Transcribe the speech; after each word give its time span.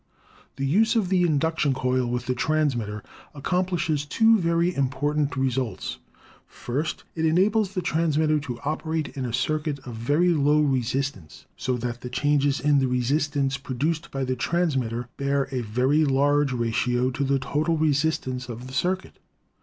The 0.55 0.65
use 0.65 0.95
of 0.95 1.09
the 1.09 1.21
induction 1.21 1.75
coil 1.75 2.07
with 2.07 2.25
the 2.25 2.33
transmitter 2.33 3.03
ac 3.35 3.43
complishes 3.43 4.03
two 4.03 4.39
very 4.39 4.73
important 4.73 5.35
results: 5.35 5.99
First, 6.47 7.03
it 7.13 7.23
enables 7.23 7.75
the 7.75 7.83
transmitter 7.83 8.39
to 8.39 8.59
operate 8.65 9.09
in 9.09 9.27
a 9.27 9.31
circuit 9.31 9.77
of 9.85 9.93
very 9.93 10.29
low 10.33 10.59
re 10.61 10.79
THE 10.79 10.85
TELEPHONE 10.87 11.11
277 11.29 11.29
sistance, 11.29 11.45
so 11.55 11.77
that 11.77 12.01
the 12.01 12.09
changes 12.09 12.59
in 12.59 12.79
the 12.79 12.87
resistance 12.87 13.57
produced 13.57 14.09
by 14.09 14.23
the 14.23 14.35
transmitter 14.35 15.07
bear 15.17 15.47
a 15.51 15.61
very 15.61 16.03
large 16.03 16.51
ratio 16.51 17.11
to 17.11 17.23
the 17.23 17.37
total 17.37 17.77
re 17.77 17.91
sistance 17.93 18.49
of 18.49 18.65
the 18.65 18.73
circuit. 18.73 19.19